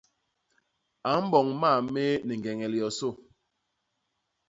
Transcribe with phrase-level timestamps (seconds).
[1.11, 3.09] A mboñ mam méé ni ñgeñel yosô.